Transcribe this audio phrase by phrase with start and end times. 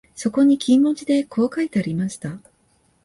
[0.15, 2.39] そこに金文字でこう書いてありました